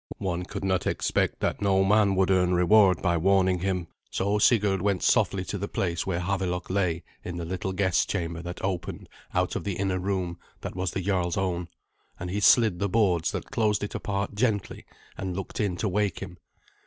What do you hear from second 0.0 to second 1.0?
One could not